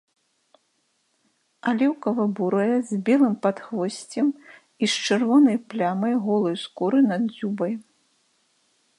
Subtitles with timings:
[1.71, 4.27] Аліўкава-бурая з белым падхвосцем
[4.83, 7.73] і з чырвонай плямай голай скуры над дзюбай.